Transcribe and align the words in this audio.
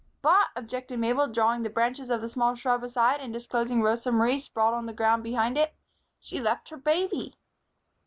"But," 0.23 0.47
objected 0.55 0.97
Mabel, 0.97 1.27
drawing 1.27 1.61
the 1.61 1.69
branches 1.69 2.09
of 2.09 2.23
a 2.23 2.27
small 2.27 2.55
shrub 2.55 2.83
aside 2.83 3.19
and 3.19 3.31
disclosing 3.31 3.83
Rosa 3.83 4.11
Marie 4.11 4.39
sprawling 4.39 4.79
on 4.79 4.85
the 4.87 4.93
ground 4.93 5.21
behind 5.21 5.59
it, 5.59 5.75
"she 6.19 6.39
left 6.41 6.69
her 6.69 6.77
baby." 6.77 7.35